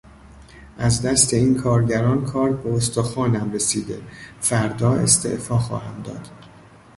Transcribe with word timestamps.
از 0.77 1.01
دست 1.01 1.33
این 1.33 1.57
کارگران 1.57 2.25
کارد 2.25 2.63
به 2.63 2.73
استخوانم 2.75 3.51
رسیده، 3.51 4.01
فردا 4.39 4.93
استعفا 4.93 5.57
خواهم 5.59 6.01
داد! 6.01 6.29